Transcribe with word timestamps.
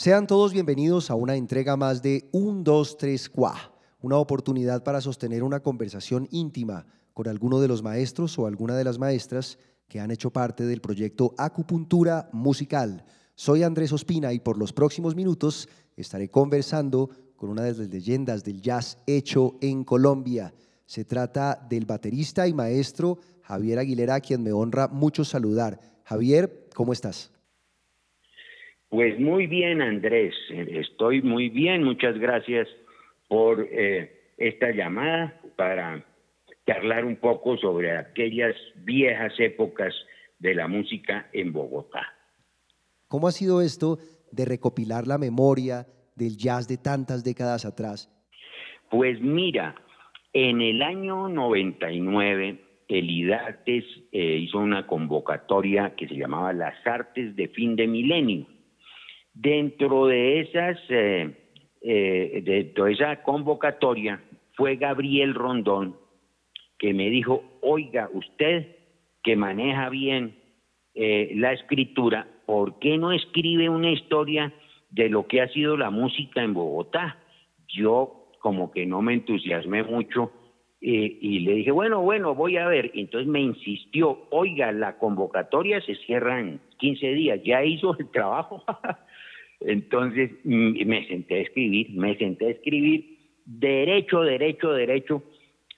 Sean 0.00 0.28
todos 0.28 0.52
bienvenidos 0.52 1.10
a 1.10 1.16
una 1.16 1.34
entrega 1.34 1.76
más 1.76 2.02
de 2.02 2.28
1, 2.30 2.62
2, 2.62 2.98
3, 2.98 3.28
Qua, 3.30 3.72
una 4.00 4.16
oportunidad 4.16 4.84
para 4.84 5.00
sostener 5.00 5.42
una 5.42 5.58
conversación 5.58 6.28
íntima 6.30 6.86
con 7.14 7.26
alguno 7.26 7.58
de 7.58 7.66
los 7.66 7.82
maestros 7.82 8.38
o 8.38 8.46
alguna 8.46 8.76
de 8.76 8.84
las 8.84 9.00
maestras 9.00 9.58
que 9.88 9.98
han 9.98 10.12
hecho 10.12 10.30
parte 10.30 10.66
del 10.66 10.80
proyecto 10.80 11.34
Acupuntura 11.36 12.30
Musical. 12.32 13.04
Soy 13.34 13.64
Andrés 13.64 13.92
Ospina 13.92 14.32
y 14.32 14.38
por 14.38 14.56
los 14.56 14.72
próximos 14.72 15.16
minutos 15.16 15.68
estaré 15.96 16.30
conversando 16.30 17.10
con 17.34 17.50
una 17.50 17.62
de 17.62 17.74
las 17.74 17.88
leyendas 17.88 18.44
del 18.44 18.62
jazz 18.62 18.98
hecho 19.04 19.56
en 19.60 19.82
Colombia. 19.82 20.54
Se 20.86 21.04
trata 21.04 21.66
del 21.68 21.86
baterista 21.86 22.46
y 22.46 22.54
maestro 22.54 23.18
Javier 23.42 23.80
Aguilera, 23.80 24.20
quien 24.20 24.44
me 24.44 24.52
honra 24.52 24.86
mucho 24.86 25.24
saludar. 25.24 25.80
Javier, 26.04 26.68
¿cómo 26.72 26.92
estás? 26.92 27.32
Pues 28.88 29.18
muy 29.20 29.46
bien, 29.46 29.82
Andrés. 29.82 30.34
Estoy 30.50 31.22
muy 31.22 31.48
bien. 31.50 31.84
Muchas 31.84 32.18
gracias 32.18 32.68
por 33.28 33.66
eh, 33.70 34.32
esta 34.38 34.70
llamada 34.70 35.40
para 35.56 36.04
charlar 36.66 37.04
un 37.04 37.16
poco 37.16 37.56
sobre 37.58 37.96
aquellas 37.96 38.54
viejas 38.76 39.32
épocas 39.38 39.94
de 40.38 40.54
la 40.54 40.68
música 40.68 41.28
en 41.32 41.52
Bogotá. 41.52 42.06
¿Cómo 43.08 43.28
ha 43.28 43.32
sido 43.32 43.60
esto 43.62 43.98
de 44.30 44.44
recopilar 44.44 45.06
la 45.06 45.18
memoria 45.18 45.86
del 46.14 46.36
jazz 46.36 46.68
de 46.68 46.76
tantas 46.76 47.24
décadas 47.24 47.64
atrás? 47.64 48.10
Pues 48.90 49.20
mira, 49.20 49.74
en 50.32 50.60
el 50.60 50.82
año 50.82 51.28
99 51.28 52.64
el 52.88 53.10
IDATES 53.10 53.84
eh, 54.12 54.38
hizo 54.38 54.58
una 54.58 54.86
convocatoria 54.86 55.94
que 55.94 56.08
se 56.08 56.16
llamaba 56.16 56.52
Las 56.52 56.74
Artes 56.86 57.36
de 57.36 57.48
Fin 57.48 57.76
de 57.76 57.86
Milenio. 57.86 58.46
Dentro 59.40 60.06
de 60.06 60.40
esas, 60.40 60.78
eh, 60.88 61.30
eh, 61.80 62.42
de 62.74 62.90
esa 62.90 63.22
convocatoria 63.22 64.20
fue 64.54 64.74
Gabriel 64.74 65.32
Rondón 65.32 65.94
que 66.76 66.92
me 66.92 67.08
dijo, 67.08 67.44
oiga, 67.60 68.10
usted 68.12 68.66
que 69.22 69.36
maneja 69.36 69.88
bien 69.90 70.36
la 70.94 71.52
escritura, 71.52 72.26
¿por 72.46 72.80
qué 72.80 72.98
no 72.98 73.12
escribe 73.12 73.68
una 73.68 73.92
historia 73.92 74.52
de 74.90 75.08
lo 75.08 75.28
que 75.28 75.40
ha 75.40 75.48
sido 75.50 75.76
la 75.76 75.90
música 75.90 76.42
en 76.42 76.54
Bogotá? 76.54 77.18
Yo 77.68 78.32
como 78.40 78.72
que 78.72 78.86
no 78.86 79.02
me 79.02 79.14
entusiasmé 79.14 79.84
mucho 79.84 80.32
y 80.80 81.38
le 81.40 81.54
dije, 81.54 81.70
bueno, 81.70 82.00
bueno, 82.02 82.34
voy 82.34 82.56
a 82.56 82.66
ver. 82.66 82.90
Entonces 82.94 83.28
me 83.28 83.40
insistió, 83.40 84.26
oiga, 84.30 84.72
la 84.72 84.98
convocatoria 84.98 85.80
se 85.82 85.94
cierra 85.94 86.40
15 86.78 87.12
días, 87.14 87.40
ya 87.44 87.64
hizo 87.64 87.96
el 87.98 88.10
trabajo. 88.10 88.64
Entonces 89.60 90.30
mm, 90.44 90.86
me 90.86 91.06
senté 91.06 91.34
a 91.34 91.40
escribir, 91.40 91.90
me 91.90 92.16
senté 92.16 92.46
a 92.46 92.50
escribir 92.50 93.18
derecho, 93.44 94.22
derecho, 94.22 94.72
derecho, 94.72 95.22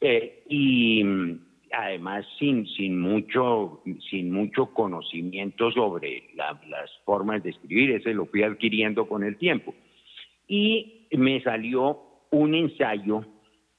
eh, 0.00 0.44
y 0.48 1.02
mm, 1.02 1.40
además 1.72 2.26
sin, 2.38 2.66
sin, 2.68 3.00
mucho, 3.00 3.82
sin 4.10 4.32
mucho 4.32 4.66
conocimiento 4.66 5.72
sobre 5.72 6.24
las 6.36 6.90
formas 7.04 7.42
de 7.42 7.50
escribir, 7.50 7.92
ese 7.92 8.14
lo 8.14 8.26
fui 8.26 8.42
adquiriendo 8.42 9.08
con 9.08 9.24
el 9.24 9.36
tiempo. 9.36 9.74
Y 10.46 11.06
me 11.12 11.42
salió 11.42 11.98
un 12.30 12.54
ensayo 12.54 13.24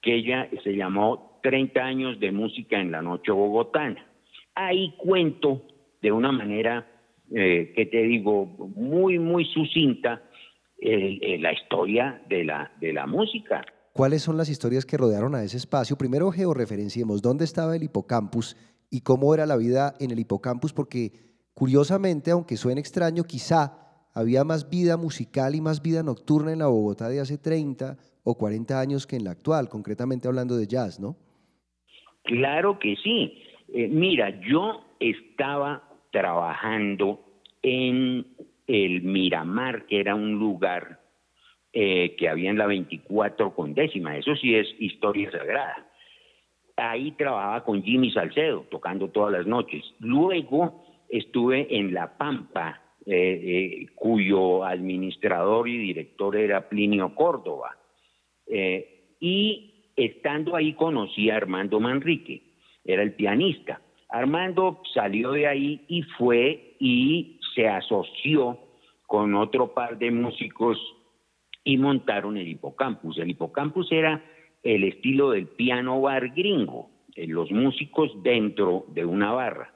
que 0.02 0.16
ella 0.16 0.50
se 0.64 0.76
llamó 0.76 1.40
30 1.44 1.80
años 1.84 2.20
de 2.20 2.32
música 2.32 2.80
en 2.80 2.92
la 2.92 3.02
noche 3.02 3.32
bogotana. 3.32 4.06
Ahí 4.56 4.94
cuento 4.98 5.62
de 6.02 6.12
una 6.12 6.32
manera, 6.32 6.88
eh, 7.34 7.74
que 7.76 7.86
te 7.86 8.04
digo, 8.04 8.46
muy, 8.76 9.20
muy 9.20 9.46
sucinta, 9.46 10.22
la 10.78 11.54
historia 11.54 12.22
de 12.30 12.44
la, 12.44 12.72
de 12.80 12.94
la 12.94 13.08
música. 13.08 13.66
¿Cuáles 13.94 14.24
son 14.24 14.36
las 14.36 14.50
historias 14.50 14.86
que 14.86 14.98
rodearon 14.98 15.34
a 15.36 15.44
ese 15.44 15.56
espacio? 15.56 15.98
Primero 15.98 16.30
georreferenciemos 16.30 17.22
dónde 17.22 17.46
estaba 17.46 17.78
el 17.78 17.84
hipocampus 17.84 18.58
y 18.92 19.02
cómo 19.02 19.34
era 19.34 19.46
la 19.46 19.56
vida 19.56 19.94
en 20.02 20.12
el 20.12 20.20
hipocampus, 20.20 20.74
porque 20.74 21.14
curiosamente, 21.54 22.32
aunque 22.32 22.58
suene 22.58 22.82
extraño, 22.82 23.24
quizá 23.24 23.86
había 24.14 24.44
más 24.44 24.70
vida 24.70 24.98
musical 24.98 25.56
y 25.56 25.62
más 25.62 25.82
vida 25.82 26.04
nocturna 26.04 26.52
en 26.52 26.60
la 26.60 26.68
Bogotá 26.68 27.08
de 27.08 27.22
hace 27.22 27.38
30 27.38 27.98
o 28.26 28.38
40 28.38 28.80
años 28.80 29.08
que 29.08 29.16
en 29.16 29.24
la 29.24 29.32
actual, 29.32 29.70
concretamente 29.70 30.28
hablando 30.28 30.58
de 30.58 30.68
jazz, 30.68 31.00
¿no? 31.00 31.16
Claro 32.24 32.80
que 32.80 32.96
sí. 33.02 33.44
Eh, 33.74 33.88
mira, 33.88 34.42
yo 34.42 34.86
estaba 35.00 35.85
trabajando 36.16 37.20
en 37.62 38.26
el 38.68 39.02
Miramar, 39.02 39.86
que 39.86 40.00
era 40.00 40.16
un 40.16 40.40
lugar 40.40 41.02
eh, 41.74 42.16
que 42.18 42.30
había 42.30 42.50
en 42.52 42.58
la 42.58 42.68
24 42.68 43.54
con 43.54 43.74
décima, 43.74 44.16
eso 44.16 44.34
sí 44.38 44.56
es 44.56 44.66
historia 44.80 45.30
sagrada. 45.30 45.86
Ahí 46.78 47.12
trabajaba 47.18 47.66
con 47.66 47.84
Jimmy 47.84 48.12
Salcedo, 48.12 48.66
tocando 48.72 49.10
todas 49.10 49.34
las 49.34 49.46
noches. 49.46 49.84
Luego 50.00 50.86
estuve 51.10 51.68
en 51.78 51.94
La 51.94 52.18
Pampa, 52.18 52.82
eh, 53.06 53.42
eh, 53.44 53.86
cuyo 53.94 54.64
administrador 54.64 55.68
y 55.68 55.78
director 55.78 56.38
era 56.38 56.70
Plinio 56.70 57.14
Córdoba. 57.14 57.76
Y 59.20 59.92
estando 59.98 60.56
ahí 60.56 60.72
conocí 60.76 61.30
a 61.30 61.36
Armando 61.36 61.82
Manrique, 61.82 62.42
era 62.86 63.04
el 63.04 63.16
pianista. 63.16 63.82
Armando 64.16 64.82
salió 64.94 65.34
de 65.34 65.46
ahí 65.46 65.84
y 65.90 66.04
fue 66.04 66.78
y 66.80 67.38
se 67.54 67.68
asoció 67.68 68.58
con 69.06 69.36
otro 69.36 69.74
par 69.74 69.98
de 69.98 70.10
músicos 70.10 70.78
y 71.66 71.76
montaron 71.78 72.38
el 72.38 72.48
hipocampus. 72.48 73.18
El 73.18 73.32
hipocampus 73.32 73.92
era 73.92 74.24
el 74.64 74.86
estilo 74.86 75.32
del 75.32 75.48
piano 75.48 76.00
bar 76.00 76.30
gringo, 76.30 76.90
los 77.18 77.52
músicos 77.52 78.10
dentro 78.24 78.86
de 78.88 79.04
una 79.04 79.34
barra. 79.34 79.74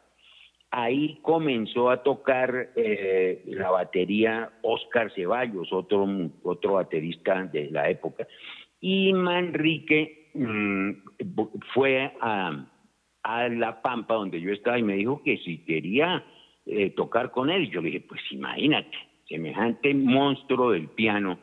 Ahí 0.72 1.20
comenzó 1.22 1.90
a 1.90 2.02
tocar 2.02 2.70
eh, 2.78 3.44
la 3.46 3.72
batería 3.72 4.54
Oscar 4.62 5.12
Ceballos, 5.14 5.74
otro, 5.74 6.08
otro 6.44 6.76
baterista 6.76 7.44
de 7.44 7.72
la 7.72 7.90
época. 7.90 8.26
Y 8.80 9.12
Manrique 9.12 10.30
mm, 10.34 10.92
fue 11.74 12.14
a, 12.22 12.66
La 13.50 13.82
Pampa, 13.82 14.16
donde 14.16 14.42
yo 14.42 14.52
estaba, 14.52 14.80
y 14.80 14.84
me 14.84 14.96
dijo 14.96 15.22
que 15.24 15.38
si 15.38 15.60
quería 15.60 16.24
eh, 16.72 16.92
tocar 16.92 17.32
con 17.32 17.50
él. 17.50 17.72
Yo 17.72 17.82
le 17.82 17.88
dije, 17.88 18.06
pues 18.08 18.22
imagínate, 18.32 18.96
semejante 19.28 19.94
monstruo 19.94 20.72
del 20.72 20.88
piano. 20.90 21.40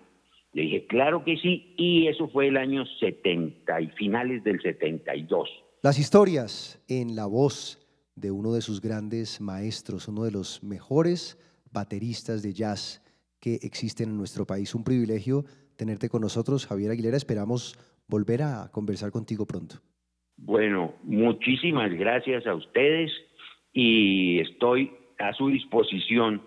Le 0.53 0.63
dije, 0.63 0.87
claro 0.87 1.25
que 1.25 1.37
sí, 1.37 1.75
y 1.77 2.07
eso 2.07 2.29
fue 2.29 2.47
el 2.49 2.57
año 2.57 2.85
70 3.01 3.81
y 3.81 3.89
finales 3.89 4.45
del 4.45 4.61
72. 4.63 5.49
Las 5.83 5.99
historias 5.99 6.81
en 6.89 7.17
la 7.17 7.27
voz 7.27 7.85
de 8.15 8.31
uno 8.31 8.53
de 8.53 8.63
sus 8.63 8.81
grandes 8.81 9.41
maestros, 9.41 10.09
uno 10.09 10.23
de 10.23 10.31
los 10.31 10.63
mejores 10.63 11.39
bateristas 11.73 12.43
de 12.43 12.55
jazz 12.55 13.03
que 13.41 13.59
existen 13.63 14.11
en 14.11 14.17
nuestro 14.17 14.47
país. 14.47 14.75
Un 14.75 14.85
privilegio 14.85 15.45
tenerte 15.77 16.09
con 16.09 16.23
nosotros, 16.23 16.67
Javier 16.67 16.93
Aguilera. 16.93 17.17
Esperamos 17.17 17.77
volver 18.07 18.43
a 18.43 18.71
conversar 18.71 19.11
contigo 19.11 19.45
pronto. 19.45 19.83
Bueno, 20.37 20.95
muchísimas 21.03 21.93
gracias 21.93 22.47
a 22.47 22.55
ustedes 22.55 23.11
y 23.73 24.41
estoy 24.41 24.93
a 25.19 25.33
su 25.33 25.49
disposición 25.49 26.43